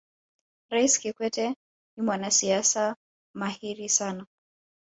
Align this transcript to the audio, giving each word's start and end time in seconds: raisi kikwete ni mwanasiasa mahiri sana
raisi 0.69 1.01
kikwete 1.01 1.49
ni 1.97 2.03
mwanasiasa 2.03 2.95
mahiri 3.35 3.89
sana 3.89 4.25